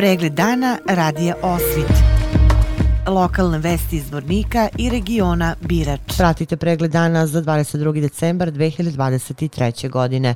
Pregled 0.00 0.32
dana 0.32 0.78
radija 0.86 1.34
Osvit. 1.42 1.92
Lokalne 3.06 3.58
vesti 3.58 3.96
iz 3.96 4.12
Vornika 4.12 4.68
i 4.78 4.90
regiona 4.90 5.54
Birač. 5.60 6.00
Pratite 6.16 6.56
pregled 6.56 6.90
dana 6.90 7.26
za 7.26 7.42
22. 7.42 8.00
decembar 8.00 8.48
2023. 8.52 9.90
godine. 9.90 10.34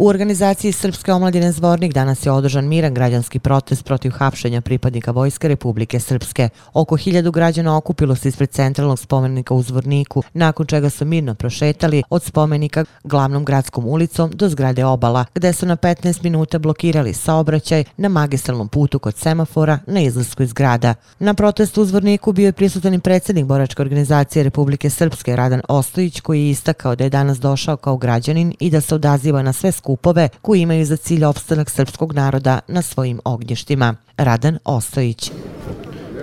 U 0.00 0.06
organizaciji 0.06 0.72
Srpske 0.72 1.12
omladine 1.12 1.52
Zvornik 1.52 1.92
danas 1.92 2.26
je 2.26 2.32
održan 2.32 2.68
miran 2.68 2.94
građanski 2.94 3.38
protest 3.38 3.84
protiv 3.84 4.10
hapšenja 4.10 4.60
pripadnika 4.60 5.10
Vojske 5.10 5.48
Republike 5.48 6.00
Srpske. 6.00 6.48
Oko 6.72 6.96
hiljadu 6.96 7.30
građana 7.32 7.76
okupilo 7.76 8.14
se 8.14 8.28
ispred 8.28 8.50
centralnog 8.50 8.98
spomenika 8.98 9.54
u 9.54 9.62
Zvorniku, 9.62 10.22
nakon 10.32 10.66
čega 10.66 10.90
su 10.90 11.04
mirno 11.04 11.34
prošetali 11.34 12.02
od 12.10 12.22
spomenika 12.22 12.84
glavnom 13.04 13.44
gradskom 13.44 13.86
ulicom 13.86 14.30
do 14.34 14.48
zgrade 14.48 14.84
Obala, 14.84 15.24
gde 15.34 15.52
su 15.52 15.66
na 15.66 15.76
15 15.76 16.22
minuta 16.22 16.58
blokirali 16.58 17.14
saobraćaj 17.14 17.84
na 17.96 18.08
magistralnom 18.08 18.68
putu 18.68 18.98
kod 18.98 19.16
semafora 19.16 19.78
na 19.86 20.00
izlasku 20.00 20.42
iz 20.42 20.52
grada. 20.52 20.94
Na 21.18 21.34
protestu 21.34 21.82
u 21.82 21.84
Zvorniku 21.84 22.32
bio 22.32 22.46
je 22.46 22.52
prisutan 22.52 22.94
i 22.94 23.00
predsjednik 23.00 23.46
Boračke 23.46 23.82
organizacije 23.82 24.42
Republike 24.42 24.90
Srpske 24.90 25.36
Radan 25.36 25.62
Ostojić, 25.68 26.20
koji 26.20 26.44
je 26.44 26.50
istakao 26.50 26.96
da 26.96 27.04
je 27.04 27.10
danas 27.10 27.38
došao 27.38 27.76
kao 27.76 27.96
građanin 27.96 28.54
i 28.60 28.70
da 28.70 28.80
se 28.80 28.94
odaziva 28.94 29.42
na 29.42 29.52
sve 29.52 29.72
skupove 29.88 30.28
koji 30.42 30.60
imaju 30.60 30.84
za 30.84 30.96
cilj 30.96 31.24
opstanak 31.24 31.70
srpskog 31.70 32.12
naroda 32.12 32.60
na 32.68 32.82
svojim 32.82 33.20
ognjištima. 33.24 33.94
Radan 34.16 34.58
Ostojić. 34.64 35.30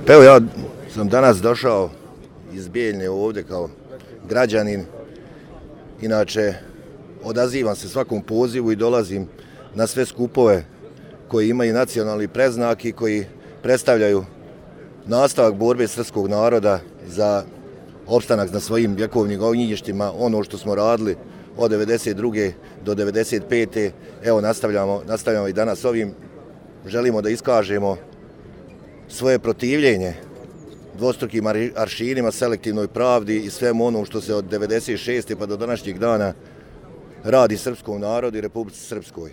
Pa 0.08 0.14
evo 0.14 0.24
ja 0.24 0.40
sam 0.94 1.10
danas 1.10 1.38
došao 1.42 1.90
iz 2.54 2.68
Bijeljne 2.68 3.10
ovdje 3.10 3.44
kao 3.44 3.70
građanin. 4.30 4.86
Inače, 6.02 6.54
odazivam 7.24 7.76
se 7.76 7.90
svakom 7.90 8.22
pozivu 8.22 8.72
i 8.72 8.76
dolazim 8.76 9.28
na 9.76 9.88
sve 9.88 10.06
skupove 10.06 10.66
koji 11.28 11.50
imaju 11.50 11.74
nacionalni 11.74 12.28
preznak 12.28 12.86
i 12.86 12.92
koji 12.92 13.26
predstavljaju 13.64 14.26
nastavak 15.06 15.56
borbe 15.56 15.88
srpskog 15.88 16.28
naroda 16.28 16.80
za 17.08 17.44
opstanak 18.08 18.52
na 18.54 18.60
svojim 18.60 18.96
vjekovnim 18.96 19.44
ognjištima, 19.44 20.12
ono 20.18 20.44
što 20.44 20.58
smo 20.58 20.76
radili 20.76 21.16
od 21.58 21.72
92. 21.72 22.52
do 22.86 22.96
95. 22.96 23.92
Evo, 24.24 24.42
nastavljamo, 24.42 25.02
nastavljamo 25.08 25.48
i 25.48 25.54
danas 25.54 25.86
ovim. 25.86 26.14
Želimo 26.86 27.22
da 27.22 27.30
iskažemo 27.30 27.98
svoje 29.08 29.40
protivljenje 29.40 30.14
dvostrukim 30.98 31.46
aršinima, 31.76 32.32
selektivnoj 32.32 32.88
pravdi 32.88 33.38
i 33.38 33.50
svemu 33.50 33.86
onom 33.86 34.06
što 34.06 34.22
se 34.22 34.36
od 34.36 34.46
96. 34.46 35.36
pa 35.36 35.46
do 35.46 35.58
današnjeg 35.58 36.00
dana 36.00 36.34
radi 37.24 37.58
srpskom 37.58 38.02
narodu 38.02 38.38
i 38.38 38.42
Republici 38.42 38.80
Srpskoj. 38.80 39.32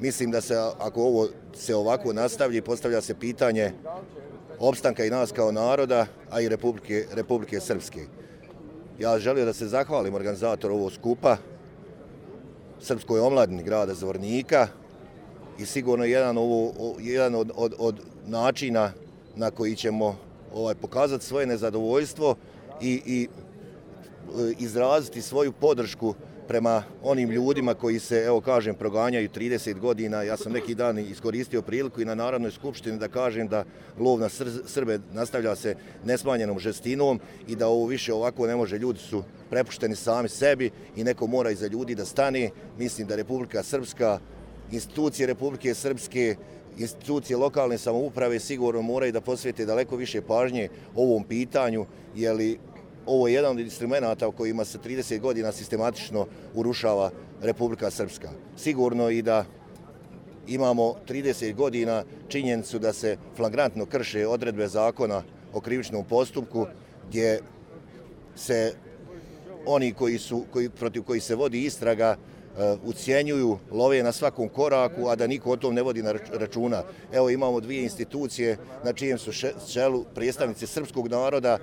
Mislim 0.00 0.30
da 0.30 0.40
se, 0.40 0.54
ako 0.78 1.02
ovo 1.02 1.28
se 1.54 1.74
ovako 1.74 2.12
nastavlji, 2.12 2.62
postavlja 2.62 3.00
se 3.00 3.14
pitanje 3.14 3.72
opstanka 4.58 5.04
i 5.04 5.10
nas 5.10 5.32
kao 5.32 5.52
naroda, 5.52 6.06
a 6.30 6.40
i 6.40 6.48
Republike, 6.48 7.04
Republike 7.12 7.60
Srpske. 7.60 8.00
Ja 8.98 9.18
želio 9.18 9.44
da 9.44 9.52
se 9.52 9.68
zahvalim 9.68 10.14
organizatoru 10.14 10.74
ovog 10.74 10.92
skupa, 10.92 11.36
Srpskoj 12.80 13.20
omladini 13.20 13.62
grada 13.62 13.94
Zvornika 13.94 14.68
i 15.58 15.66
sigurno 15.66 16.04
jedan, 16.04 16.38
ovo, 16.38 16.72
jedan 17.00 17.34
od, 17.34 17.50
od, 17.56 17.74
od 17.78 18.00
načina 18.26 18.92
na 19.36 19.50
koji 19.50 19.76
ćemo 19.76 20.16
ovaj 20.54 20.74
pokazati 20.74 21.24
svoje 21.24 21.46
nezadovoljstvo 21.46 22.34
i, 22.80 23.02
i 23.06 23.28
e, 23.28 24.54
izraziti 24.58 25.22
svoju 25.22 25.52
podršku 25.52 26.14
prema 26.48 26.82
onim 27.02 27.30
ljudima 27.30 27.74
koji 27.74 27.98
se, 27.98 28.16
evo 28.26 28.40
kažem, 28.40 28.74
proganjaju 28.74 29.28
30 29.28 29.78
godina. 29.78 30.22
Ja 30.22 30.36
sam 30.36 30.52
neki 30.52 30.74
dan 30.74 30.98
iskoristio 30.98 31.62
priliku 31.62 32.00
i 32.00 32.04
na 32.04 32.14
Narodnoj 32.14 32.50
skupštini 32.50 32.98
da 32.98 33.08
kažem 33.08 33.48
da 33.48 33.64
lov 33.98 34.20
na 34.20 34.28
Srbe 34.66 34.98
nastavlja 35.12 35.56
se 35.56 35.74
nesmanjenom 36.04 36.58
žestinom 36.58 37.20
i 37.48 37.56
da 37.56 37.68
ovo 37.68 37.86
više 37.86 38.14
ovako 38.14 38.46
ne 38.46 38.56
može. 38.56 38.78
Ljudi 38.78 38.98
su 38.98 39.22
prepušteni 39.50 39.96
sami 39.96 40.28
sebi 40.28 40.70
i 40.96 41.04
neko 41.04 41.26
mora 41.26 41.50
iza 41.50 41.66
ljudi 41.66 41.94
da 41.94 42.04
stane. 42.04 42.50
Mislim 42.78 43.08
da 43.08 43.16
Republika 43.16 43.62
Srpska, 43.62 44.18
institucije 44.72 45.26
Republike 45.26 45.74
Srpske, 45.74 46.36
institucije 46.78 47.36
lokalne 47.36 47.78
samouprave 47.78 48.40
sigurno 48.40 48.82
moraju 48.82 49.12
da 49.12 49.20
posvete 49.20 49.66
daleko 49.66 49.96
više 49.96 50.22
pažnje 50.22 50.68
ovom 50.94 51.24
pitanju, 51.24 51.86
jer 52.14 52.56
ovo 53.06 53.28
je 53.28 53.34
jedan 53.34 53.50
od 53.50 53.60
instrumenta 53.60 54.30
kojima 54.30 54.64
se 54.64 54.78
30 54.78 55.20
godina 55.20 55.52
sistematično 55.52 56.26
urušava 56.54 57.10
Republika 57.42 57.90
Srpska. 57.90 58.30
Sigurno 58.56 59.10
i 59.10 59.22
da 59.22 59.44
imamo 60.46 60.94
30 61.08 61.54
godina 61.54 62.04
činjenicu 62.28 62.78
da 62.78 62.92
se 62.92 63.16
flagrantno 63.36 63.86
krše 63.86 64.26
odredbe 64.26 64.68
zakona 64.68 65.22
o 65.52 65.60
krivičnom 65.60 66.04
postupku 66.04 66.66
gdje 67.08 67.40
se 68.36 68.74
oni 69.66 69.92
koji 69.92 70.18
su, 70.18 70.44
koji, 70.52 70.70
protiv 70.70 71.02
koji 71.02 71.20
se 71.20 71.34
vodi 71.34 71.64
istraga 71.64 72.16
eh, 72.16 72.76
ucijenjuju, 72.84 73.58
love 73.70 74.02
na 74.02 74.12
svakom 74.12 74.48
koraku, 74.48 75.08
a 75.08 75.16
da 75.16 75.26
niko 75.26 75.50
o 75.50 75.56
tom 75.56 75.74
ne 75.74 75.82
vodi 75.82 76.02
na 76.02 76.14
računa. 76.32 76.82
Evo 77.12 77.30
imamo 77.30 77.60
dvije 77.60 77.82
institucije 77.82 78.58
na 78.84 78.92
čijem 78.92 79.18
su 79.18 79.32
čelu 79.72 80.04
predstavnici 80.14 80.66
srpskog 80.66 81.08
naroda 81.08 81.58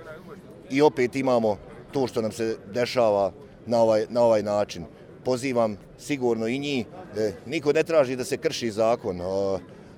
i 0.70 0.82
opet 0.82 1.16
imamo 1.16 1.56
to 1.92 2.06
što 2.06 2.22
nam 2.22 2.32
se 2.32 2.56
dešava 2.74 3.32
na 3.66 3.82
ovaj, 3.82 4.06
na 4.08 4.22
ovaj 4.22 4.42
način. 4.42 4.84
Pozivam 5.24 5.76
sigurno 5.98 6.46
i 6.46 6.58
njih, 6.58 6.86
e, 7.16 7.32
niko 7.46 7.72
ne 7.72 7.82
traži 7.82 8.16
da 8.16 8.24
se 8.24 8.36
krši 8.36 8.70
zakon, 8.70 9.20
e, 9.20 9.24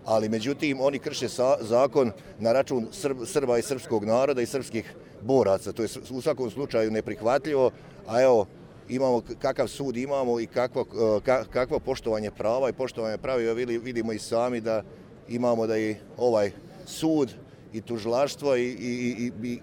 ali 0.04 0.28
međutim 0.28 0.81
oni 0.81 0.99
krše 0.99 1.28
zakon 1.60 2.12
na 2.38 2.53
račun 2.53 2.87
Srba 3.25 3.59
i 3.59 3.62
srpskog 3.62 4.04
naroda 4.04 4.43
i 4.43 4.47
srpskih 4.47 4.94
boraca. 5.22 5.72
To 5.72 5.82
je 5.82 5.88
u 6.10 6.21
svakom 6.21 6.50
slučaju 6.50 6.91
neprihvatljivo, 6.91 7.71
a 8.06 8.22
evo, 8.22 8.47
imamo 8.88 9.22
kakav 9.38 9.69
sud 9.69 9.97
imamo 9.97 10.41
i 10.41 10.47
kakvo, 10.47 10.84
e, 11.27 11.44
kakvo 11.50 11.78
poštovanje 11.78 12.31
prava 12.31 12.69
i 12.69 12.72
poštovanje 12.72 13.19
prava 13.19 13.53
vidimo 13.83 14.12
i 14.12 14.19
sami 14.19 14.60
da 14.60 14.83
imamo 15.28 15.66
da 15.66 15.78
i 15.78 15.97
ovaj 16.16 16.50
sud 16.87 17.34
i 17.72 17.81
tužilaštvo 17.81 18.56
i, 18.56 18.62
i, 18.62 19.33
i, 19.43 19.48
i 19.48 19.60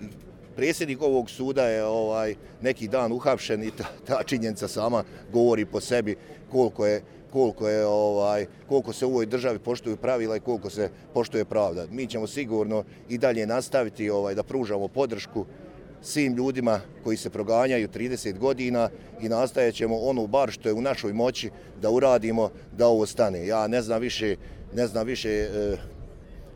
Predsjednik 0.55 1.01
ovog 1.01 1.29
suda 1.29 1.67
je 1.67 1.85
ovaj 1.85 2.35
neki 2.61 2.87
dan 2.87 3.11
uhapšen 3.11 3.63
i 3.63 3.71
ta, 3.71 3.85
ta 4.07 4.23
činjenica 4.23 4.67
sama 4.67 5.03
govori 5.31 5.65
po 5.65 5.79
sebi 5.79 6.15
koliko 6.51 6.85
je 6.85 7.01
koliko 7.31 7.69
je 7.69 7.85
ovaj 7.85 8.45
koliko 8.69 8.93
se 8.93 9.05
u 9.05 9.09
ovoj 9.09 9.25
državi 9.25 9.59
poštuju 9.59 9.97
pravila 9.97 10.35
i 10.35 10.39
koliko 10.39 10.69
se 10.69 10.89
poštuje 11.13 11.45
pravda. 11.45 11.85
Mi 11.91 12.07
ćemo 12.07 12.27
sigurno 12.27 12.83
i 13.09 13.17
dalje 13.17 13.45
nastaviti 13.45 14.09
ovaj 14.09 14.35
da 14.35 14.43
pružamo 14.43 14.87
podršku 14.87 15.45
svim 16.01 16.35
ljudima 16.35 16.81
koji 17.03 17.17
se 17.17 17.29
proganjaju 17.29 17.87
30 17.87 18.37
godina 18.37 18.89
i 19.21 19.29
nastajećemo 19.29 19.97
ono 19.97 20.27
bar 20.27 20.51
što 20.51 20.69
je 20.69 20.73
u 20.73 20.81
našoj 20.81 21.13
moći 21.13 21.49
da 21.81 21.89
uradimo 21.89 22.49
da 22.77 22.87
ovo 22.87 23.05
stane. 23.05 23.47
Ja 23.47 23.67
ne 23.67 23.81
znam 23.81 24.01
više, 24.01 24.35
ne 24.73 24.87
znam 24.87 25.07
više 25.07 25.29
eh, 25.29 25.77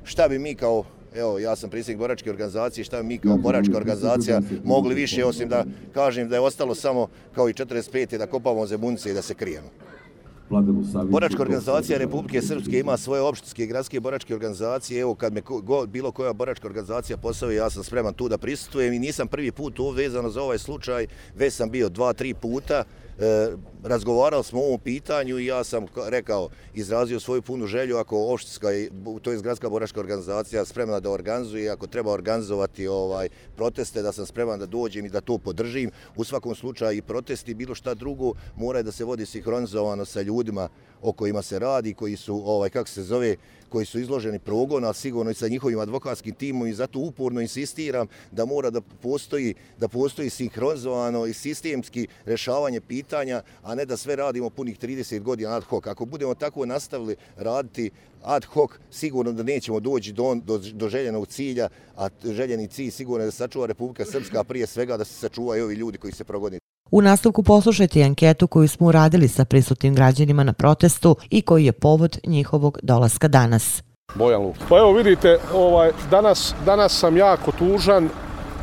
šta 0.04 0.28
bi 0.28 0.40
mi 0.40 0.56
kao 0.56 0.86
evo, 1.16 1.40
ja 1.40 1.56
sam 1.56 1.70
predsjednik 1.70 2.00
boračke 2.00 2.30
organizacije, 2.30 2.84
šta 2.84 3.04
mi 3.04 3.18
kao 3.18 3.38
boračka 3.38 3.78
organizacija 3.78 4.42
mogli 4.64 4.96
više, 4.96 5.26
osim 5.26 5.50
da 5.50 5.66
kažem 5.94 6.30
da 6.30 6.36
je 6.36 6.40
ostalo 6.40 6.76
samo 6.76 7.08
kao 7.36 7.50
i 7.50 7.54
45. 7.54 8.18
da 8.18 8.28
kopamo 8.28 8.66
zemunice 8.66 9.12
i 9.12 9.14
da 9.14 9.22
se 9.22 9.34
krijemo. 9.34 9.68
Boračka 11.10 11.42
organizacija 11.42 11.98
Republike 11.98 12.42
Srpske 12.42 12.80
ima 12.80 12.98
svoje 12.98 13.22
opštinske 13.22 13.64
i 13.64 13.68
gradske 13.68 14.00
boračke 14.00 14.36
organizacije. 14.36 15.02
Evo, 15.02 15.16
kad 15.16 15.34
me 15.34 15.42
go, 15.42 15.86
bilo 15.86 16.12
koja 16.12 16.34
boračka 16.34 16.68
organizacija 16.68 17.18
posavi, 17.18 17.56
ja 17.56 17.70
sam 17.70 17.84
spreman 17.84 18.14
tu 18.14 18.30
da 18.30 18.38
prisutujem 18.38 18.94
i 18.94 19.00
nisam 19.00 19.28
prvi 19.28 19.52
put 19.52 19.80
ovdje 19.80 20.04
vezano 20.04 20.30
za 20.30 20.42
ovaj 20.42 20.58
slučaj, 20.58 21.08
već 21.36 21.54
sam 21.54 21.70
bio 21.70 21.90
dva, 21.90 22.14
tri 22.14 22.34
puta. 22.34 22.84
E, 23.20 23.50
razgovarali 23.84 24.44
smo 24.44 24.60
o 24.60 24.66
ovom 24.66 24.80
pitanju 24.80 25.40
i 25.40 25.46
ja 25.46 25.64
sam 25.64 25.86
rekao, 26.08 26.50
izrazio 26.74 27.20
svoju 27.20 27.42
punu 27.42 27.68
želju 27.68 27.98
ako 27.98 28.34
opštinska, 28.34 28.68
to 29.22 29.32
je 29.32 29.42
gradska 29.42 29.70
boračka 29.70 30.00
organizacija, 30.00 30.66
spremna 30.66 31.00
da 31.00 31.10
organizuje, 31.10 31.70
ako 31.70 31.88
treba 31.88 32.12
organizovati 32.12 32.88
ovaj 32.88 33.30
proteste, 33.56 34.02
da 34.02 34.12
sam 34.12 34.26
spreman 34.26 34.60
da 34.60 34.66
dođem 34.66 35.06
i 35.06 35.10
da 35.10 35.22
to 35.22 35.38
podržim. 35.38 35.92
U 36.16 36.24
svakom 36.24 36.56
slučaju 36.56 36.98
i 36.98 37.02
protesti, 37.02 37.54
bilo 37.54 37.76
šta 37.76 37.94
drugo, 37.94 38.34
mora 38.56 38.82
da 38.82 38.92
se 38.92 39.06
vodi 39.06 39.26
sinhronizovano 39.26 40.06
sa 40.06 40.22
ljudima 40.22 40.37
o 41.02 41.12
kojima 41.12 41.42
se 41.42 41.60
radi, 41.60 41.94
koji 41.94 42.16
su, 42.16 42.42
ovaj, 42.46 42.70
kako 42.70 42.90
se 42.90 43.04
zove, 43.04 43.36
koji 43.70 43.86
su 43.86 44.00
izloženi 44.00 44.40
progon, 44.40 44.86
a 44.86 44.94
sigurno 44.94 45.32
i 45.32 45.34
sa 45.34 45.48
njihovim 45.48 45.80
advokatskim 45.80 46.36
timom 46.36 46.68
i 46.68 46.74
zato 46.74 47.00
uporno 47.00 47.42
insistiram 47.42 48.08
da 48.32 48.46
mora 48.46 48.70
da 48.70 48.82
postoji, 48.82 49.56
da 49.80 49.88
postoji 49.88 50.30
sinhronizovano 50.30 51.26
i 51.26 51.34
sistemski 51.34 52.08
rešavanje 52.26 52.82
pitanja, 52.82 53.42
a 53.64 53.76
ne 53.76 53.86
da 53.86 53.98
sve 53.98 54.16
radimo 54.16 54.50
punih 54.50 54.80
30 54.80 55.22
godina 55.22 55.56
ad 55.56 55.64
hoc. 55.64 55.88
Ako 55.88 56.06
budemo 56.06 56.36
tako 56.36 56.66
nastavili 56.66 57.16
raditi 57.38 57.92
ad 58.24 58.46
hoc, 58.46 58.72
sigurno 58.92 59.32
da 59.32 59.44
nećemo 59.44 59.80
doći 59.80 60.12
do, 60.12 60.36
do, 60.36 60.58
do 60.58 60.90
željenog 60.90 61.28
cilja, 61.28 61.70
a 61.98 62.10
željeni 62.24 62.68
cilj 62.68 62.92
sigurno 62.92 63.24
je 63.24 63.28
da 63.28 63.32
sačuva 63.32 63.66
Republika 63.66 64.06
Srpska, 64.06 64.44
prije 64.44 64.68
svega 64.68 64.98
da 64.98 65.06
se 65.06 65.14
sačuvaju 65.14 65.64
ovi 65.64 65.76
ljudi 65.76 65.98
koji 65.98 66.14
se 66.14 66.24
progoni. 66.24 66.60
U 66.92 67.02
nastavku 67.02 67.44
poslušajte 67.44 68.04
anketu 68.04 68.48
koju 68.48 68.68
smo 68.68 68.88
uradili 68.88 69.28
sa 69.28 69.46
prisutnim 69.46 69.96
građanima 69.96 70.44
na 70.44 70.54
protestu 70.54 71.16
i 71.30 71.42
koji 71.42 71.66
je 71.66 71.72
povod 71.72 72.20
njihovog 72.26 72.80
dolaska 72.84 73.28
danas. 73.28 73.84
Bojan 74.16 74.42
Luka. 74.42 74.60
Pa 74.70 74.78
evo 74.78 74.94
vidite, 74.94 75.38
ovaj, 75.54 75.92
danas, 76.12 76.56
danas 76.66 77.00
sam 77.00 77.18
jako 77.18 77.52
tužan 77.52 78.10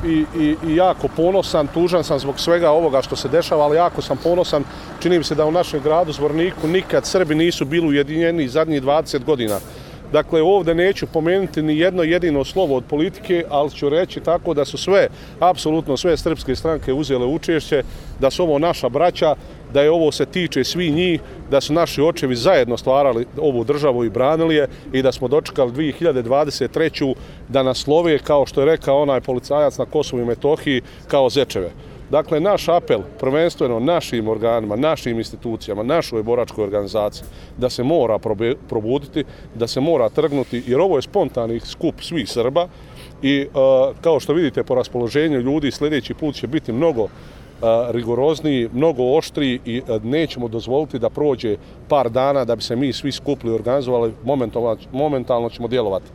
i, 0.07 0.25
i, 0.39 0.57
i 0.67 0.77
jako 0.77 1.09
ponosan. 1.17 1.67
Tužan 1.67 2.05
sam 2.05 2.19
zbog 2.19 2.41
svega 2.41 2.71
ovoga 2.71 3.03
što 3.03 3.17
se 3.17 3.29
dešava, 3.29 3.65
ali 3.65 3.77
jako 3.77 4.03
sam 4.03 4.17
ponosan. 4.17 4.65
Čini 5.01 5.19
mi 5.19 5.25
se 5.25 5.35
da 5.35 5.47
u 5.47 5.53
našem 5.53 5.81
gradu 5.83 6.13
Zvorniku 6.13 6.69
nikad 6.69 7.07
Srbi 7.07 7.35
nisu 7.35 7.65
bili 7.65 7.89
ujedinjeni 7.89 8.49
zadnjih 8.49 8.83
20 8.83 9.25
godina. 9.25 9.59
Dakle, 10.15 10.43
ovdje 10.43 10.75
neću 10.75 11.07
pomenuti 11.07 11.63
ni 11.63 11.79
jedno 11.79 12.03
jedino 12.03 12.45
slovo 12.45 12.77
od 12.77 12.85
politike, 12.85 13.45
ali 13.51 13.71
ću 13.71 13.89
reći 13.89 14.21
tako 14.21 14.55
da 14.55 14.65
su 14.65 14.79
sve, 14.79 15.09
apsolutno 15.41 15.97
sve 15.97 16.17
srpske 16.17 16.57
stranke 16.57 16.93
uzele 16.93 17.27
učešće, 17.27 17.83
da 18.21 18.31
su 18.31 18.43
ovo 18.43 18.59
naša 18.59 18.89
braća, 18.89 19.35
da 19.73 19.83
je 19.83 19.91
ovo 19.91 20.13
se 20.13 20.27
tiče 20.27 20.65
svi 20.65 20.91
njih, 20.91 21.21
da 21.51 21.61
su 21.61 21.73
naši 21.73 22.03
očevi 22.03 22.37
zajedno 22.37 22.77
stvarali 22.77 23.27
ovu 23.39 23.65
državu 23.65 24.05
i 24.05 24.11
branili 24.11 24.55
je 24.55 24.69
i 24.93 25.03
da 25.03 25.13
smo 25.13 25.29
dočekali 25.29 25.73
2023. 25.73 27.15
da 27.49 27.63
nas 27.63 27.87
love, 27.87 28.19
kao 28.19 28.47
što 28.47 28.61
je 28.61 28.67
rekao 28.67 29.03
onaj 29.03 29.21
policajac 29.21 29.79
na 29.79 29.85
Kosovu 29.85 30.23
i 30.23 30.25
Metohiji, 30.25 30.83
kao 31.09 31.31
zečeve. 31.31 31.71
Dakle, 32.11 32.41
naš 32.41 32.69
apel, 32.69 33.01
prvenstveno 33.21 33.81
našim 33.81 34.29
organima, 34.29 34.77
našim 34.77 35.19
institucijama, 35.19 35.83
našoj 35.83 36.23
boračkoj 36.23 36.65
organizaciji, 36.65 37.25
da 37.57 37.71
se 37.71 37.83
mora 37.83 38.19
probuditi, 38.69 39.25
da 39.55 39.67
se 39.67 39.81
mora 39.81 40.09
trgnuti, 40.09 40.63
jer 40.67 40.81
ovo 40.81 40.99
je 40.99 41.03
spontani 41.03 41.61
skup 41.61 41.95
svih 42.01 42.31
Srba 42.31 42.69
i 43.23 43.41
e, 43.41 43.47
kao 44.01 44.21
što 44.21 44.33
vidite 44.33 44.63
po 44.63 44.75
raspoloženju 44.75 45.41
ljudi, 45.41 45.71
sljedeći 45.71 46.15
put 46.15 46.35
će 46.35 46.47
biti 46.47 46.73
mnogo 46.73 47.05
e, 47.05 47.09
rigorozniji, 47.91 48.69
mnogo 48.73 49.03
oštriji 49.03 49.61
i 49.65 49.79
e, 49.79 49.99
nećemo 50.03 50.49
dozvoliti 50.49 50.99
da 50.99 51.11
prođe 51.11 51.57
par 51.89 52.11
dana 52.11 52.45
da 52.45 52.57
bi 52.57 52.63
se 52.63 52.77
mi 52.77 52.93
svi 52.93 53.13
skupli 53.13 53.51
i 53.51 53.55
organizovali, 53.55 54.13
momentalno, 54.25 54.77
momentalno 54.93 55.51
ćemo 55.51 55.69
djelovati. 55.69 56.11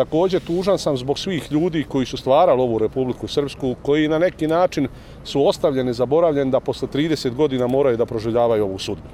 Također 0.00 0.40
tužan 0.40 0.78
sam 0.78 0.96
zbog 0.96 1.18
svih 1.18 1.52
ljudi 1.52 1.84
koji 1.88 2.06
su 2.06 2.16
stvarali 2.16 2.60
ovu 2.60 2.78
Republiku 2.78 3.28
Srpsku, 3.28 3.74
koji 3.82 4.08
na 4.08 4.18
neki 4.18 4.46
način 4.46 4.88
su 5.24 5.46
ostavljeni, 5.46 5.92
zaboravljeni 5.92 6.50
da 6.50 6.60
posle 6.60 6.88
30 6.88 7.34
godina 7.34 7.66
moraju 7.66 7.96
da 7.96 8.06
proživljavaju 8.06 8.64
ovu 8.64 8.78
sudbu. 8.78 9.08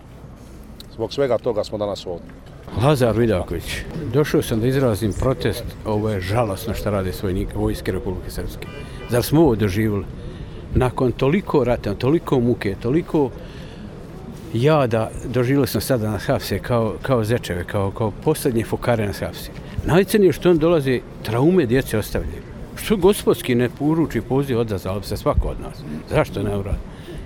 Zbog 0.95 1.13
svega 1.13 1.39
toga 1.39 1.65
smo 1.65 1.79
danas 1.79 2.07
ovdje. 2.07 2.31
Lazar 2.83 3.19
Vidaković, 3.19 3.65
došao 4.13 4.43
sam 4.43 4.61
da 4.61 4.67
izrazim 4.67 5.13
protest, 5.13 5.65
ovo 5.87 6.11
je 6.11 6.21
žalosno 6.21 6.75
što 6.75 6.91
rade 6.91 7.13
svojnike 7.13 7.59
vojske 7.59 7.93
Republike 7.93 8.31
Srpske. 8.31 8.67
Zar 9.11 9.23
smo 9.23 9.41
ovo 9.41 9.57
doživjeli? 9.57 10.05
Nakon 10.75 11.13
toliko 11.13 11.65
rata, 11.65 11.95
toliko 11.95 12.41
muke, 12.41 12.77
toliko 12.83 13.31
jada, 14.63 15.11
doživio 15.25 15.67
sam 15.67 15.81
sada 15.81 16.11
na 16.11 16.19
Hafse 16.19 16.59
kao, 16.59 16.95
kao 17.03 17.25
zečeve, 17.25 17.65
kao, 17.65 17.91
kao 17.91 18.11
posljednje 18.25 18.65
fokare 18.65 19.07
na 19.07 19.13
Hafse. 19.13 19.51
Najcenije 19.87 20.33
što 20.33 20.51
on 20.51 20.59
dolazi, 20.59 21.01
traume 21.23 21.67
djece 21.67 21.99
ostavljaju. 21.99 22.43
Što 22.77 22.97
gospodski 22.97 23.55
ne 23.55 23.69
poruči 23.69 24.21
poziv 24.21 24.59
odazval 24.59 25.03
se 25.03 25.17
svako 25.17 25.49
od 25.49 25.61
nas? 25.61 25.79
Zašto 26.11 26.43
ne 26.43 26.57
uradi? 26.57 26.79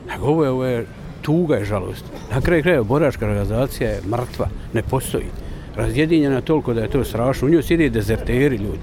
Nego 0.08 0.26
ovo 0.26 0.44
je, 0.44 0.50
ovo 0.50 0.64
je 0.64 0.86
tuga 1.22 1.58
i 1.58 1.64
žalost. 1.64 2.04
Na 2.34 2.40
kraju 2.40 2.62
kraja, 2.62 2.82
boračka 2.82 3.26
organizacija 3.26 3.90
je 3.90 4.00
mrtva, 4.06 4.48
ne 4.72 4.82
postoji. 4.82 5.26
Razjedinjena 5.76 6.40
toliko 6.40 6.74
da 6.74 6.80
je 6.80 6.90
to 6.90 7.04
strašno. 7.04 7.46
U 7.48 7.50
njoj 7.50 7.62
sidi 7.62 7.90
dezerteri 7.90 8.56
ljudi, 8.56 8.78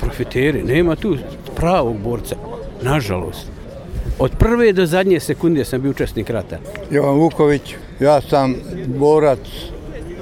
profiteri. 0.00 0.62
Nema 0.62 0.96
tu 0.96 1.16
pravog 1.56 1.96
borca, 1.98 2.36
nažalost. 2.82 3.50
Od 4.18 4.30
prve 4.38 4.72
do 4.72 4.86
zadnje 4.86 5.20
sekunde 5.20 5.64
sam 5.64 5.82
bio 5.82 5.90
učesnik 5.90 6.30
rata. 6.30 6.58
Jovan 6.90 7.14
Vuković, 7.14 7.74
ja 8.00 8.20
sam 8.20 8.54
borac 8.86 9.38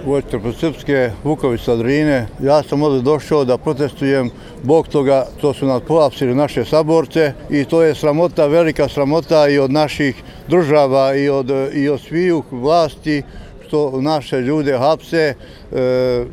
Vojtrpo-Srpske, 0.06 1.10
Vuković 1.24 1.60
sa 1.60 1.76
Drine. 1.76 2.26
Ja 2.42 2.62
sam 2.62 2.82
ovdje 2.82 3.02
došao 3.02 3.44
da 3.44 3.58
protestujem 3.58 4.30
bog 4.62 4.88
toga 4.88 5.26
što 5.38 5.54
su 5.54 5.66
nas 5.66 5.82
poapsili 5.88 6.34
naše 6.34 6.64
saborce 6.64 7.32
i 7.50 7.64
to 7.64 7.82
je 7.82 7.94
sramota, 7.94 8.46
velika 8.46 8.88
sramota 8.88 9.48
i 9.48 9.58
od 9.58 9.70
naših 9.70 10.22
država 10.48 11.14
i 11.14 11.28
od, 11.28 11.50
i 11.74 11.88
od 11.88 12.00
sviju 12.00 12.42
vlasti 12.50 13.22
što 13.66 14.00
naše 14.00 14.40
ljude 14.40 14.78
hapse. 14.78 15.34
E, 15.72 16.24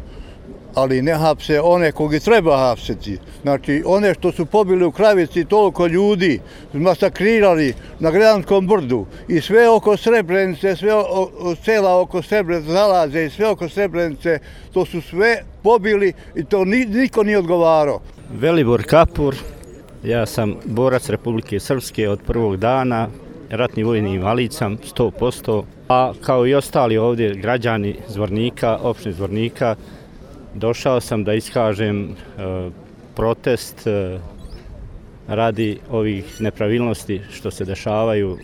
ali 0.77 1.01
ne 1.01 1.13
hapse 1.13 1.61
one 1.61 1.91
kogi 1.91 2.19
treba 2.19 2.57
hapseti. 2.57 3.17
Znači, 3.41 3.83
one 3.85 4.13
što 4.13 4.31
su 4.31 4.45
pobili 4.45 4.85
u 4.85 4.91
kravici 4.91 5.45
toliko 5.45 5.87
ljudi, 5.87 6.39
masakrirali 6.73 7.73
na 7.99 8.11
Gredanskom 8.11 8.67
brdu 8.67 9.05
i 9.27 9.41
sve 9.41 9.69
oko 9.69 9.97
Srebrenice, 9.97 10.75
sve 10.75 10.93
o, 10.93 11.29
o, 11.39 11.55
sela 11.55 12.01
oko 12.01 12.21
Srebrenice 12.21 12.71
zalaze 12.71 13.25
i 13.25 13.29
sve 13.29 13.47
oko 13.47 13.69
Srebrenice, 13.69 14.39
to 14.73 14.85
su 14.85 15.01
sve 15.01 15.43
pobili 15.63 16.13
i 16.35 16.43
to 16.43 16.65
ni, 16.65 16.85
niko 16.85 17.23
nije 17.23 17.37
odgovarao. 17.37 17.99
Velibor 18.33 18.83
Kapur, 18.83 19.35
ja 20.03 20.25
sam 20.25 20.55
borac 20.65 21.09
Republike 21.09 21.59
Srpske 21.59 22.09
od 22.09 22.19
prvog 22.27 22.57
dana, 22.57 23.07
ratni 23.49 23.83
vojni 23.83 24.13
invalid 24.13 24.53
sam 24.53 24.77
100%, 24.77 25.63
a 25.89 26.13
kao 26.21 26.47
i 26.47 26.53
ostali 26.53 26.97
ovdje 26.97 27.35
građani 27.35 27.95
Zvornika, 28.07 28.77
opštine 28.81 29.13
Zvornika, 29.13 29.75
došao 30.57 30.99
sam 31.01 31.23
da 31.23 31.33
iskažem 31.33 32.09
e, 32.09 32.13
protest 33.15 33.87
e, 33.87 34.19
radi 35.27 35.79
ovih 35.89 36.41
nepravilnosti 36.41 37.21
što 37.31 37.51
se 37.51 37.65
dešavaju 37.65 38.37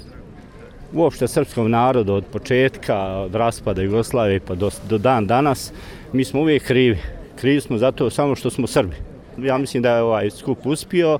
uopšte 0.93 1.27
srpskom 1.27 1.71
narodu 1.71 2.13
od 2.13 2.25
početka, 2.31 2.97
od 2.97 3.35
raspada 3.35 3.81
Jugoslavije 3.81 4.39
pa 4.39 4.55
do, 4.55 4.69
do 4.89 4.97
dan 4.97 5.27
danas. 5.27 5.73
Mi 6.13 6.25
smo 6.25 6.41
uvijek 6.41 6.63
krivi. 6.63 6.97
Krivi 7.35 7.61
smo 7.61 7.77
zato 7.77 8.09
samo 8.09 8.35
što 8.35 8.49
smo 8.49 8.67
Srbi. 8.67 8.95
Ja 9.37 9.57
mislim 9.57 9.83
da 9.83 9.95
je 9.95 10.03
ovaj 10.03 10.29
skup 10.29 10.65
uspio 10.65 11.19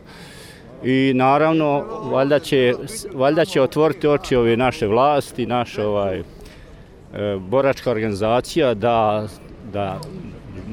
i 0.84 1.12
naravno 1.16 1.86
valjda 2.04 2.40
će, 2.40 2.74
valjda 3.14 3.46
će 3.46 3.62
otvoriti 3.62 4.08
oči 4.08 4.36
ove 4.36 4.58
naše 4.58 4.88
vlasti, 4.88 5.46
naša 5.46 5.88
ovaj, 5.88 6.20
e, 6.20 6.24
boračka 7.40 7.92
organizacija 7.92 8.74
da, 8.74 9.28
da 9.74 10.00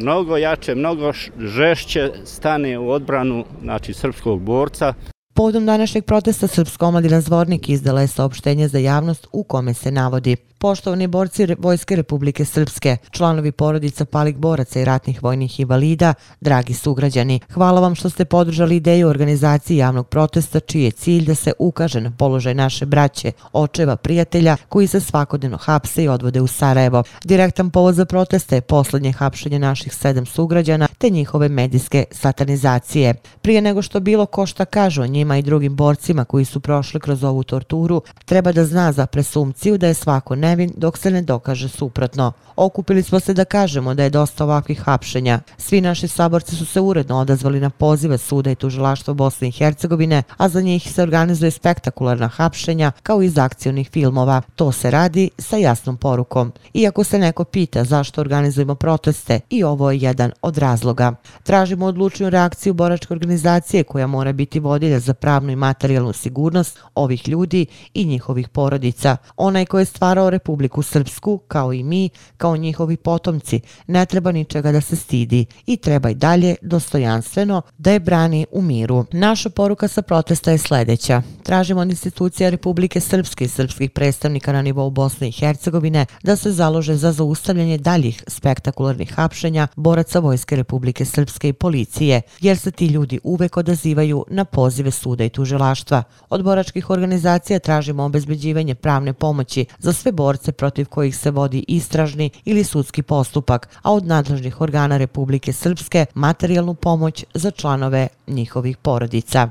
mnogo 0.00 0.36
jače, 0.36 0.74
mnogo 0.74 1.12
žešće 1.38 2.12
stane 2.24 2.78
u 2.78 2.90
odbranu 2.90 3.44
znači, 3.62 3.92
srpskog 3.92 4.40
borca. 4.40 4.94
Povodom 5.34 5.66
današnjeg 5.66 6.04
protesta 6.04 6.46
Srpska 6.46 6.86
omladina 6.86 7.20
Zvornik 7.20 7.68
izdala 7.68 8.00
je 8.00 8.06
saopštenje 8.06 8.68
za 8.68 8.78
javnost 8.78 9.26
u 9.32 9.44
kome 9.44 9.74
se 9.74 9.90
navodi 9.90 10.36
Poštovani 10.62 11.06
borci 11.06 11.46
Vojske 11.58 11.96
Republike 11.96 12.44
Srpske, 12.44 12.96
članovi 13.10 13.52
porodica 13.52 14.04
palih 14.04 14.36
boraca 14.36 14.80
i 14.80 14.84
ratnih 14.84 15.22
vojnih 15.22 15.60
invalida, 15.60 16.14
dragi 16.40 16.74
sugrađani, 16.74 17.40
hvala 17.52 17.80
vam 17.80 17.94
što 17.94 18.10
ste 18.10 18.24
podržali 18.24 18.76
ideju 18.76 19.08
organizacije 19.08 19.76
javnog 19.76 20.08
protesta 20.08 20.60
čiji 20.60 20.82
je 20.82 20.90
cilj 20.90 21.24
da 21.24 21.34
se 21.34 21.52
ukaže 21.58 22.00
na 22.00 22.10
položaj 22.10 22.54
naše 22.54 22.86
braće, 22.86 23.32
očeva, 23.52 23.96
prijatelja 23.96 24.56
koji 24.68 24.86
se 24.86 25.00
svakodnevno 25.00 25.56
hapse 25.56 26.04
i 26.04 26.08
odvode 26.08 26.40
u 26.40 26.46
Sarajevo. 26.46 27.02
Direktan 27.24 27.70
povod 27.70 27.94
za 27.94 28.04
protesta 28.04 28.54
je 28.54 28.60
poslednje 28.60 29.12
hapšenje 29.12 29.58
naših 29.58 29.94
sedam 29.94 30.26
sugrađana 30.26 30.88
te 30.98 31.10
njihove 31.10 31.48
medijske 31.48 32.04
satanizacije. 32.10 33.14
Prije 33.42 33.60
nego 33.60 33.82
što 33.82 34.00
bilo 34.00 34.26
ko 34.26 34.46
šta 34.46 34.64
kaže 34.64 35.02
o 35.02 35.06
njima 35.06 35.36
i 35.36 35.42
drugim 35.42 35.76
borcima 35.76 36.24
koji 36.24 36.44
su 36.44 36.60
prošli 36.60 37.00
kroz 37.00 37.24
ovu 37.24 37.44
torturu, 37.44 38.02
treba 38.24 38.52
da 38.52 38.64
zna 38.64 38.92
za 38.92 39.06
presumciju 39.06 39.78
da 39.78 39.86
je 39.86 39.94
svako 39.94 40.36
ne 40.36 40.49
nevin 40.50 40.72
dok 40.76 40.98
se 40.98 41.10
ne 41.10 41.22
dokaže 41.22 41.68
suprotno. 41.68 42.32
Okupili 42.56 43.02
smo 43.02 43.20
se 43.20 43.34
da 43.34 43.44
kažemo 43.44 43.94
da 43.94 44.02
je 44.02 44.10
dosta 44.10 44.44
ovakvih 44.44 44.80
hapšenja. 44.80 45.40
Svi 45.58 45.80
naši 45.80 46.08
saborci 46.08 46.56
su 46.56 46.66
se 46.66 46.80
uredno 46.80 47.16
odazvali 47.16 47.60
na 47.60 47.70
pozive 47.70 48.18
suda 48.18 48.50
i 48.50 48.54
tužilaštva 48.54 49.14
Bosne 49.14 49.48
i 49.48 49.50
Hercegovine, 49.50 50.22
a 50.36 50.48
za 50.48 50.60
njih 50.60 50.92
se 50.92 51.02
organizuje 51.02 51.50
spektakularna 51.50 52.28
hapšenja 52.28 52.92
kao 53.02 53.22
iz 53.22 53.38
akcijnih 53.38 53.90
filmova. 53.90 54.42
To 54.56 54.72
se 54.72 54.90
radi 54.90 55.30
sa 55.38 55.56
jasnom 55.56 55.96
porukom. 55.96 56.52
Iako 56.74 57.04
se 57.04 57.18
neko 57.18 57.44
pita 57.44 57.84
zašto 57.84 58.20
organizujemo 58.20 58.74
proteste, 58.74 59.40
i 59.50 59.64
ovo 59.64 59.90
je 59.90 59.98
jedan 59.98 60.32
od 60.42 60.58
razloga. 60.58 61.14
Tražimo 61.42 61.86
odlučnu 61.86 62.30
reakciju 62.30 62.74
boračke 62.74 63.14
organizacije 63.14 63.84
koja 63.84 64.06
mora 64.06 64.32
biti 64.32 64.60
vodilja 64.60 65.00
za 65.00 65.14
pravnu 65.14 65.52
i 65.52 65.56
materijalnu 65.56 66.12
sigurnost 66.12 66.78
ovih 66.94 67.28
ljudi 67.28 67.66
i 67.94 68.04
njihovih 68.04 68.48
porodica. 68.48 69.16
Onaj 69.36 69.66
ko 69.66 69.78
je 69.78 69.84
stvarao 69.84 70.30
Republiku 70.40 70.82
Srpsku, 70.82 71.38
kao 71.48 71.72
i 71.72 71.82
mi, 71.82 72.10
kao 72.36 72.56
njihovi 72.56 72.96
potomci, 72.96 73.60
ne 73.86 74.06
treba 74.06 74.32
ničega 74.32 74.72
da 74.72 74.80
se 74.80 74.96
stidi 74.96 75.46
i 75.66 75.76
treba 75.76 76.10
i 76.10 76.14
dalje 76.14 76.56
dostojanstveno 76.62 77.62
da 77.78 77.92
je 77.92 78.00
brani 78.00 78.46
u 78.52 78.62
miru. 78.62 79.04
Naša 79.12 79.50
poruka 79.50 79.88
sa 79.88 80.02
protesta 80.02 80.50
je 80.50 80.58
sljedeća. 80.58 81.22
Tražimo 81.42 81.80
od 81.80 81.90
institucija 81.90 82.50
Republike 82.50 83.00
Srpske 83.00 83.44
i 83.44 83.48
srpskih 83.48 83.90
predstavnika 83.90 84.52
na 84.52 84.62
nivou 84.62 84.90
Bosne 84.90 85.28
i 85.28 85.32
Hercegovine 85.32 86.06
da 86.22 86.36
se 86.36 86.52
založe 86.52 86.96
za 86.96 87.12
zaustavljanje 87.12 87.78
daljih 87.78 88.24
spektakularnih 88.26 89.14
hapšenja 89.14 89.68
boraca 89.76 90.18
Vojske 90.18 90.56
Republike 90.56 91.04
Srpske 91.04 91.48
i 91.48 91.52
policije, 91.52 92.22
jer 92.40 92.58
se 92.58 92.70
ti 92.70 92.86
ljudi 92.86 93.20
uvek 93.24 93.56
odazivaju 93.56 94.24
na 94.30 94.44
pozive 94.44 94.90
suda 94.90 95.24
i 95.24 95.28
tužilaštva. 95.28 96.02
Od 96.30 96.44
boračkih 96.44 96.90
organizacija 96.90 97.58
tražimo 97.58 98.04
obezbeđivanje 98.04 98.74
pravne 98.74 99.12
pomoći 99.12 99.66
za 99.78 99.92
sve 99.92 100.12
borce 100.30 100.52
protiv 100.52 100.86
kojih 100.86 101.16
se 101.16 101.30
vodi 101.30 101.64
istražni 101.68 102.30
ili 102.44 102.64
sudski 102.64 103.02
postupak, 103.02 103.68
a 103.82 103.92
od 103.92 104.06
nadležnih 104.06 104.60
organa 104.60 104.96
Republike 104.96 105.52
Srpske 105.52 106.06
materijalnu 106.14 106.74
pomoć 106.74 107.24
za 107.34 107.50
članove 107.50 108.08
njihovih 108.26 108.76
porodica. 108.76 109.48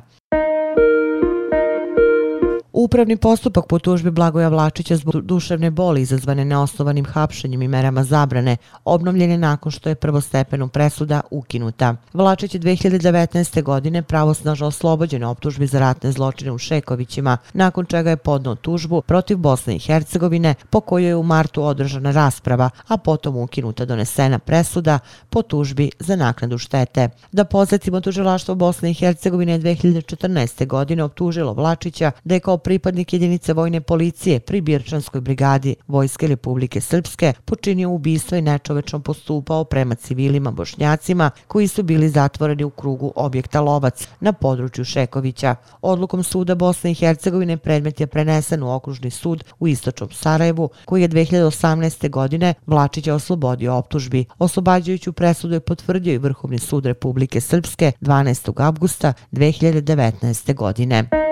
Upravni 2.73 3.17
postupak 3.17 3.65
po 3.67 3.79
tužbi 3.79 4.11
Blagoja 4.11 4.49
Vlačića 4.49 4.95
zbog 4.95 5.21
duševne 5.21 5.71
boli 5.71 6.01
izazvane 6.01 6.45
neosnovanim 6.45 7.05
hapšenjem 7.05 7.61
i 7.61 7.67
merama 7.67 8.03
zabrane 8.03 8.57
obnovljen 8.85 9.31
je 9.31 9.37
nakon 9.37 9.71
što 9.71 9.89
je 9.89 9.95
prvostepenu 9.95 10.67
presuda 10.67 11.21
ukinuta. 11.31 11.95
Vlačić 12.13 12.53
je 12.53 12.59
2019. 12.59 13.63
godine 13.63 14.01
pravosnažno 14.01 14.67
oslobođen 14.67 15.23
optužbi 15.23 15.67
za 15.67 15.79
ratne 15.79 16.11
zločine 16.11 16.51
u 16.51 16.57
Šekovićima, 16.57 17.37
nakon 17.53 17.85
čega 17.85 18.09
je 18.09 18.17
podnao 18.17 18.55
tužbu 18.55 19.01
protiv 19.01 19.37
Bosne 19.37 19.75
i 19.75 19.79
Hercegovine 19.79 20.55
po 20.69 20.81
kojoj 20.81 21.07
je 21.07 21.15
u 21.15 21.23
martu 21.23 21.63
održana 21.63 22.11
rasprava, 22.11 22.69
a 22.87 22.97
potom 22.97 23.37
ukinuta 23.37 23.85
donesena 23.85 24.39
presuda 24.39 24.99
po 25.29 25.41
tužbi 25.41 25.91
za 25.99 26.15
naknadu 26.15 26.57
štete. 26.57 27.09
Da 27.31 27.43
pozetimo 27.43 28.01
tužilaštvo 28.01 28.55
Bosne 28.55 28.91
i 28.91 28.93
Hercegovine 28.93 29.59
2014. 29.59 30.67
godine 30.67 31.03
optužilo 31.03 31.53
Vlačića 31.53 32.11
da 32.23 32.33
je 32.33 32.39
kao 32.39 32.58
pripadnik 32.59 33.13
jedinice 33.13 33.53
vojne 33.53 33.81
policije 33.81 34.39
pri 34.39 34.61
Birčanskoj 34.61 35.21
brigadi 35.21 35.75
Vojske 35.87 36.27
Republike 36.27 36.81
Srpske 36.81 37.33
počinio 37.45 37.89
ubistvo 37.89 38.37
i 38.37 38.41
nečovečno 38.41 38.99
postupao 38.99 39.63
prema 39.63 39.95
civilima 39.95 40.51
bošnjacima 40.51 41.31
koji 41.47 41.67
su 41.67 41.83
bili 41.83 42.09
zatvoreni 42.09 42.63
u 42.63 42.69
krugu 42.69 43.13
objekta 43.15 43.61
Lovac 43.61 44.07
na 44.19 44.33
području 44.33 44.85
Šekovića. 44.85 45.55
Odlukom 45.81 46.23
suda 46.23 46.55
Bosne 46.55 46.91
i 46.91 46.95
Hercegovine 46.95 47.57
predmet 47.57 47.99
je 47.99 48.07
prenesen 48.07 48.63
u 48.63 48.75
okružni 48.75 49.11
sud 49.11 49.43
u 49.59 49.67
Istočnom 49.67 50.11
Sarajevu 50.11 50.69
koji 50.85 51.01
je 51.01 51.09
2018. 51.09 52.09
godine 52.09 52.53
Vlačića 52.67 53.13
oslobodio 53.15 53.75
optužbi. 53.75 54.25
Oslobađajuću 54.39 55.13
presudu 55.13 55.53
je 55.53 55.59
potvrdio 55.59 56.13
i 56.13 56.17
Vrhovni 56.17 56.59
sud 56.59 56.85
Republike 56.85 57.41
Srpske 57.41 57.91
12. 58.01 58.65
augusta 58.65 59.13
2019. 59.31 60.55
godine. 60.55 61.28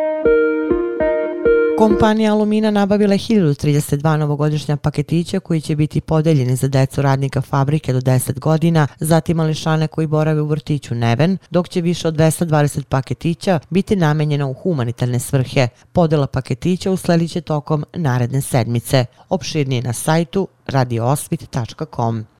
Kompanija 1.77 2.34
Alumina 2.34 2.72
nabavila 2.72 3.13
je 3.13 3.19
1032 3.19 4.17
novogodišnja 4.17 4.77
paketića 4.77 5.39
koji 5.39 5.62
će 5.62 5.75
biti 5.75 6.01
podeljeni 6.01 6.55
za 6.55 6.67
decu 6.67 7.01
radnika 7.01 7.41
fabrike 7.41 7.93
do 7.93 8.00
10 8.00 8.39
godina, 8.39 8.88
zatim 9.00 9.38
mališane 9.38 9.88
koji 9.88 10.07
borave 10.07 10.41
u 10.41 10.46
vrtiću 10.48 10.96
Neven, 10.96 11.38
dok 11.50 11.69
će 11.69 11.81
više 11.81 12.07
od 12.07 12.15
220 12.15 12.84
paketića 12.84 13.60
biti 13.69 13.96
namenjeno 13.96 14.50
u 14.50 14.53
humanitarne 14.53 15.19
svrhe. 15.19 15.67
Podela 15.91 16.27
paketića 16.27 16.91
uslediće 16.91 17.41
tokom 17.41 17.86
naredne 17.93 18.41
sedmice. 18.41 19.05
Opširnije 19.29 19.81
na 19.81 19.93
sajtu 19.93 20.48
radioosvit.com. 20.67 22.37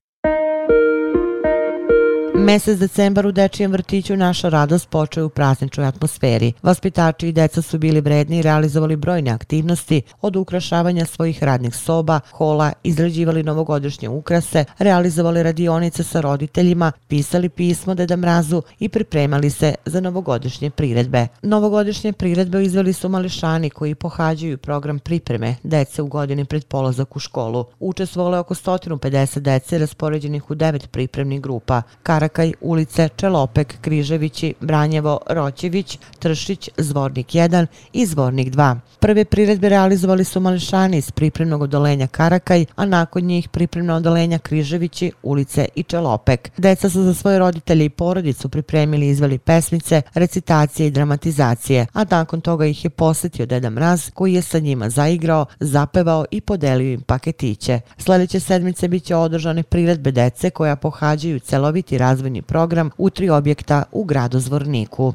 Mesec 2.38 2.78
decembar 2.78 3.26
u 3.26 3.32
Dečijem 3.32 3.72
vrtiću 3.72 4.16
naša 4.16 4.48
radost 4.48 4.88
počeo 4.88 5.26
u 5.26 5.28
prazničnoj 5.28 5.86
atmosferi. 5.86 6.52
Vaspitači 6.62 7.28
i 7.28 7.32
deca 7.32 7.62
su 7.62 7.78
bili 7.78 8.00
vredni 8.00 8.38
i 8.38 8.42
realizovali 8.42 8.96
brojne 8.96 9.30
aktivnosti 9.30 10.02
od 10.20 10.36
ukrašavanja 10.36 11.04
svojih 11.04 11.42
radnih 11.42 11.76
soba, 11.76 12.20
hola, 12.32 12.72
izrađivali 12.82 13.42
novogodišnje 13.42 14.08
ukrase, 14.08 14.64
realizovali 14.78 15.42
radionice 15.42 16.02
sa 16.04 16.20
roditeljima, 16.20 16.92
pisali 17.08 17.48
pismo 17.48 17.94
Deda 17.94 18.16
Mrazu 18.16 18.62
i 18.78 18.88
pripremali 18.88 19.50
se 19.50 19.74
za 19.84 20.00
novogodišnje 20.00 20.70
priredbe. 20.70 21.26
Novogodišnje 21.42 22.12
priredbe 22.12 22.64
izveli 22.64 22.92
su 22.92 23.08
mališani 23.08 23.70
koji 23.70 23.94
pohađaju 23.94 24.58
program 24.58 24.98
pripreme 24.98 25.54
dece 25.62 26.02
u 26.02 26.06
godini 26.06 26.44
pred 26.44 26.64
polazak 26.64 27.16
u 27.16 27.18
školu. 27.18 27.64
Učestvovalo 27.80 28.36
je 28.36 28.40
oko 28.40 28.54
150 28.54 29.38
dece 29.38 29.78
raspoređenih 29.78 30.50
u 30.50 30.54
devet 30.54 30.90
pripremnih 30.90 31.40
grupa. 31.40 31.82
Karak 32.02 32.27
Karakaj, 32.28 32.52
ulice 32.60 33.08
Čelopek, 33.16 33.74
Križevići, 33.80 34.54
Branjevo, 34.60 35.20
Roćević, 35.30 35.98
Tršić, 36.18 36.68
Zvornik 36.76 37.26
1 37.26 37.66
i 37.92 38.06
Zvornik 38.06 38.54
2. 38.54 38.76
Prve 39.00 39.24
priredbe 39.24 39.68
realizovali 39.68 40.24
su 40.24 40.40
mališani 40.40 40.96
iz 40.96 41.10
pripremnog 41.10 41.62
odolenja 41.62 42.06
Karakaj, 42.06 42.64
a 42.76 42.86
nakon 42.86 43.22
njih 43.22 43.48
pripremno 43.48 43.94
odolenja 43.94 44.38
Križevići, 44.38 45.12
ulice 45.22 45.68
i 45.74 45.82
Čelopek. 45.82 46.50
Deca 46.56 46.90
su 46.90 47.02
za 47.02 47.14
svoje 47.14 47.38
roditelje 47.38 47.84
i 47.84 47.90
porodicu 47.90 48.48
pripremili 48.48 49.06
i 49.06 49.10
izveli 49.10 49.38
pesmice, 49.38 50.02
recitacije 50.14 50.86
i 50.86 50.90
dramatizacije, 50.90 51.86
a 51.92 52.04
nakon 52.10 52.40
toga 52.40 52.66
ih 52.66 52.84
je 52.84 52.90
posetio 52.90 53.46
Deda 53.46 53.70
Mraz 53.70 54.10
koji 54.14 54.34
je 54.34 54.42
sa 54.42 54.58
njima 54.58 54.90
zaigrao, 54.90 55.46
zapevao 55.60 56.24
i 56.30 56.40
podelio 56.40 56.92
im 56.92 57.00
paketiće. 57.00 57.80
Sljedeće 57.98 58.40
sedmice 58.40 58.88
bit 58.88 59.04
će 59.04 59.16
održane 59.16 59.62
priredbe 59.62 60.10
dece 60.10 60.50
koja 60.50 60.76
pohađaju 60.76 61.40
celoviti 61.40 61.98
razvoj 61.98 62.17
glazbeni 62.18 62.42
program 62.42 62.90
u 62.98 63.10
tri 63.10 63.30
objekta 63.30 63.82
u 63.92 64.04
gradu 64.04 64.38
Zvorniku. 64.38 65.12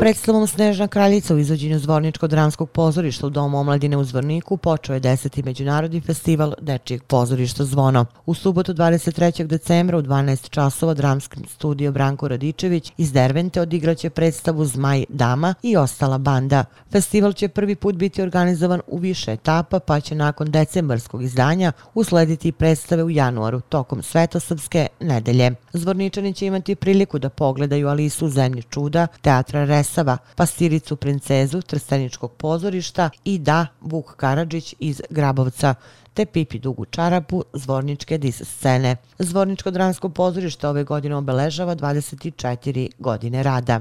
Predstavom 0.00 0.46
Snežna 0.46 0.88
kraljica 0.88 1.34
u 1.34 1.38
izvođenju 1.38 1.78
Zvorničko-dramskog 1.78 2.66
pozorišta 2.66 3.26
u 3.26 3.30
Domu 3.30 3.58
omladine 3.58 3.96
u 3.96 4.04
Zvorniku 4.04 4.56
počeo 4.56 4.94
je 4.94 5.00
deseti 5.00 5.42
međunarodni 5.42 6.00
festival 6.00 6.54
Dečijeg 6.60 7.02
pozorišta 7.02 7.64
Zvono. 7.64 8.06
U 8.26 8.34
subotu 8.34 8.74
23. 8.74 9.46
decembra 9.46 9.98
u 9.98 10.02
12 10.02 10.50
časova 10.50 10.94
dramski 10.94 11.40
studio 11.48 11.92
Branko 11.92 12.28
Radičević 12.28 12.92
iz 12.96 13.12
Dervente 13.12 13.60
odigraće 13.60 14.10
predstavu 14.10 14.64
Zmaj 14.64 15.04
Dama 15.08 15.54
i 15.62 15.76
ostala 15.76 16.18
banda. 16.18 16.64
Festival 16.92 17.32
će 17.32 17.48
prvi 17.48 17.74
put 17.74 17.94
biti 17.94 18.22
organizovan 18.22 18.80
u 18.86 18.98
više 18.98 19.32
etapa 19.32 19.78
pa 19.80 20.00
će 20.00 20.14
nakon 20.14 20.50
decembarskog 20.50 21.22
izdanja 21.22 21.72
uslediti 21.94 22.52
predstave 22.52 23.04
u 23.04 23.10
januaru 23.10 23.60
tokom 23.60 24.02
Svetosavske 24.02 24.86
nedelje. 25.00 25.50
Zvorničani 25.72 26.34
će 26.34 26.46
imati 26.46 26.74
priliku 26.74 27.18
da 27.18 27.28
pogledaju 27.28 27.88
Alisu 27.88 28.26
u 28.26 28.30
zemlji 28.30 28.62
čuda, 28.62 29.06
teatra 29.22 29.64
Res 29.64 29.89
predstava 29.90 30.18
Pastiricu 30.36 30.96
princezu 30.96 31.62
Trstaničkog 31.62 32.32
pozorišta 32.32 33.10
i 33.24 33.38
Da 33.38 33.66
Vuk 33.80 34.16
Karadžić 34.16 34.74
iz 34.78 35.02
Grabovca 35.10 35.74
te 36.14 36.26
Pipi 36.26 36.58
Dugu 36.58 36.84
Čarapu 36.84 37.44
Zvorničke 37.52 38.18
dis 38.18 38.42
scene. 38.42 38.96
Zvorničko 39.18 39.70
dramsko 39.70 40.08
pozorište 40.08 40.68
ove 40.68 40.84
godine 40.84 41.16
obeležava 41.16 41.76
24 41.76 42.90
godine 42.98 43.42
rada. 43.42 43.78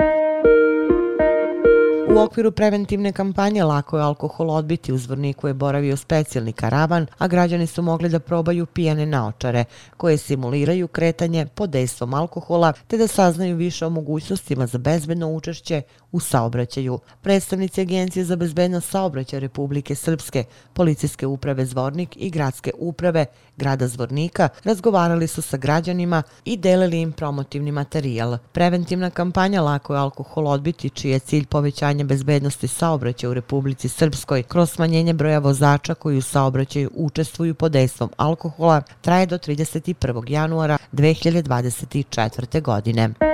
U 2.16 2.20
okviru 2.20 2.52
preventivne 2.52 3.12
kampanje 3.12 3.64
lako 3.64 3.98
je 3.98 4.04
alkohol 4.04 4.50
odbiti. 4.52 4.94
U 4.94 4.98
Zvorniku 4.98 5.48
je 5.48 5.54
boravio 5.54 5.98
specijalni 5.98 6.54
karavan, 6.54 7.08
a 7.18 7.28
građani 7.28 7.68
su 7.68 7.82
mogli 7.82 8.10
da 8.10 8.20
probaju 8.20 8.66
pijane 8.66 9.06
naočare, 9.06 9.66
koje 9.98 10.18
simuliraju 10.18 10.88
kretanje 10.88 11.46
pod 11.46 11.70
dejstvom 11.70 12.14
alkohola, 12.14 12.74
te 12.88 12.98
da 12.98 13.08
saznaju 13.08 13.56
više 13.56 13.86
o 13.86 13.90
mogućnostima 13.90 14.68
za 14.68 14.78
bezbedno 14.78 15.28
učešće 15.28 15.82
u 16.12 16.20
saobraćaju. 16.20 17.00
Predstavnici 17.22 17.82
Agencije 17.82 18.26
za 18.26 18.36
bezbednost 18.36 18.90
saobraćaja 18.90 19.40
Republike 19.40 19.96
Srpske, 19.96 20.44
Policijske 20.74 21.28
uprave 21.28 21.66
Zvornik 21.66 22.18
i 22.18 22.30
Gradske 22.30 22.72
uprave 22.78 23.26
grada 23.58 23.88
Zvornika 23.88 24.50
razgovarali 24.64 25.28
su 25.28 25.42
sa 25.42 25.58
građanima 25.58 26.24
i 26.46 26.58
delili 26.58 27.02
im 27.02 27.12
promotivni 27.12 27.72
materijal. 27.72 28.38
Preventivna 28.52 29.10
kampanja 29.10 29.62
Lako 29.62 29.94
je 29.94 30.00
alkohol 30.00 30.48
odbiti, 30.48 30.90
čiji 30.90 31.12
je 31.12 31.20
cilj 31.20 31.46
povećanja 31.46 31.99
bezbednosti 32.04 32.68
saobraćaja 32.68 33.30
u 33.30 33.34
Republici 33.34 33.90
Srpskoj 33.90 34.44
kroz 34.44 34.72
smanjenje 34.72 35.14
broja 35.14 35.40
vozača 35.40 35.94
koji 35.94 36.18
u 36.18 36.22
saobraćaju 36.22 36.92
učestvuju 36.94 37.56
pod 37.56 37.72
dejstvom 37.72 38.10
alkohola, 38.18 38.82
traje 39.02 39.26
do 39.26 39.38
31. 39.38 40.24
januara 40.28 40.78
2024. 40.94 42.62
godine. 42.62 43.29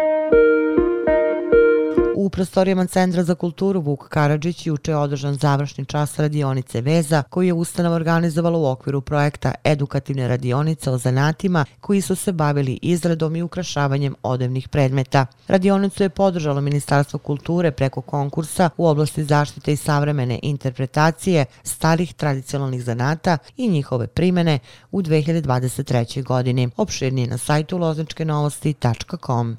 U 2.25 2.29
prostorijama 2.29 2.85
Centra 2.85 3.23
za 3.23 3.35
kulturu 3.35 3.81
Vuk 3.81 4.07
Karadžić 4.09 4.67
juče 4.67 4.91
je 4.91 4.97
održan 4.97 5.35
završni 5.35 5.85
čas 5.85 6.19
radionice 6.19 6.81
Veza 6.81 7.23
koji 7.29 7.47
je 7.47 7.53
ustanova 7.53 7.95
organizovala 7.95 8.57
u 8.57 8.65
okviru 8.65 9.01
projekta 9.01 9.51
Edukativne 9.63 10.27
radionice 10.27 10.91
o 10.91 10.97
zanatima 10.97 11.65
koji 11.79 12.01
su 12.01 12.15
se 12.15 12.31
bavili 12.31 12.79
izradom 12.81 13.35
i 13.35 13.41
ukrašavanjem 13.41 14.15
odevnih 14.23 14.69
predmeta. 14.69 15.25
Radionicu 15.47 16.03
je 16.03 16.09
podržalo 16.09 16.61
Ministarstvo 16.61 17.19
kulture 17.19 17.71
preko 17.71 18.01
konkursa 18.01 18.69
u 18.77 18.87
oblasti 18.87 19.23
zaštite 19.23 19.73
i 19.73 19.77
savremene 19.77 20.39
interpretacije 20.43 21.45
starih 21.63 22.13
tradicionalnih 22.13 22.83
zanata 22.83 23.37
i 23.57 23.67
njihove 23.67 24.07
primene 24.07 24.59
u 24.91 25.01
2023. 25.01 26.23
godini. 26.23 26.69
Opširnije 26.77 27.27
na 27.27 27.37
sajtu 27.37 27.77
lozničkenovosti.com. 27.77 29.57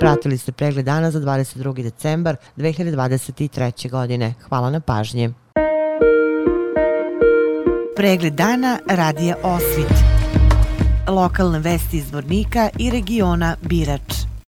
Pratili 0.00 0.38
ste 0.38 0.52
pregled 0.52 0.84
dana 0.84 1.10
za 1.10 1.20
22. 1.20 1.82
decembar 1.82 2.36
2023. 2.56 3.90
godine. 3.90 4.34
Hvala 4.48 4.70
na 4.70 4.80
pažnje. 4.80 5.30
Pregled 7.96 8.34
dana 8.34 8.78
radija 8.90 9.36
Osvit. 9.42 9.92
Lokalne 11.08 11.58
vesti 11.58 11.96
iz 11.96 12.12
Vornika 12.12 12.68
i 12.78 12.90
regiona 12.90 13.56
Birač. 13.62 14.35